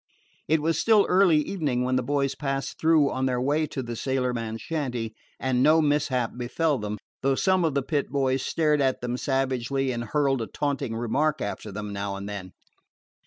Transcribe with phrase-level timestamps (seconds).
[0.47, 3.95] It was still early evening when the boys passed through on their way to the
[3.95, 9.01] sailorman's shanty, and no mishap befell them, though some of the Pit boys stared at
[9.01, 12.53] them savagely and hurled a taunting remark after them, now and then.